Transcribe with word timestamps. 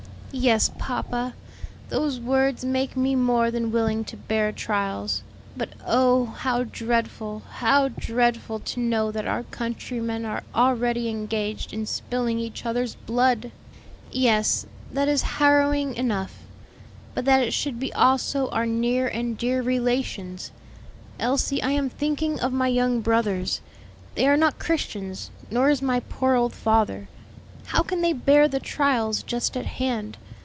'""Yes, 0.41 0.71
papa, 0.77 1.33
those 1.89 2.17
words 2.17 2.63
make 2.63 2.95
me 2.95 3.15
more 3.15 3.51
than 3.51 3.69
willing 3.73 4.05
to 4.05 4.15
bear 4.15 4.53
trials. 4.53 5.23
But 5.57 5.73
oh, 5.85 6.23
how 6.27 6.63
dreadful, 6.63 7.41
how 7.55 7.89
dreadful, 7.89 8.61
to 8.61 8.79
know 8.79 9.11
that 9.11 9.27
our 9.27 9.43
countrymen 9.43 10.23
are 10.23 10.43
already 10.55 11.09
engaged 11.09 11.73
in 11.73 11.85
spilling 11.85 12.39
each 12.39 12.65
other's 12.65 12.95
blood!" 12.95 13.51
"Yes, 14.09 14.65
that 14.93 15.09
is 15.09 15.21
harrowing 15.35 15.95
enough; 15.95 16.33
but 17.13 17.25
that 17.25 17.43
it 17.43 17.51
should 17.51 17.77
be 17.77 17.91
also 17.91 18.47
our 18.51 18.65
near 18.65 19.09
and 19.09 19.37
dear 19.37 19.61
relations! 19.61 20.53
Elsie, 21.19 21.61
I 21.61 21.71
am 21.71 21.89
thinking 21.89 22.39
of 22.39 22.53
my 22.53 22.69
young 22.69 23.01
brothers: 23.01 23.59
they 24.15 24.25
are 24.29 24.37
not 24.37 24.59
Christians; 24.59 25.29
nor 25.51 25.69
is 25.69 25.81
my 25.81 25.99
poor 25.99 26.35
old 26.35 26.53
father. 26.53 27.09
How 27.67 27.83
can 27.83 28.01
they 28.01 28.11
bear 28.11 28.47
the 28.49 28.59
trials 28.59 29.23
just 29.23 29.55
at 29.55 29.65
hand? 29.65 30.17